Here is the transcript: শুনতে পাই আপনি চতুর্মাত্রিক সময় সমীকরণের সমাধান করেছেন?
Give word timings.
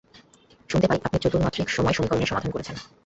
শুনতে 0.69 0.87
পাই 0.87 0.99
আপনি 1.03 1.17
চতুর্মাত্রিক 1.19 1.67
সময় 1.69 1.95
সমীকরণের 1.95 2.29
সমাধান 2.31 2.51
করেছেন? 2.51 2.75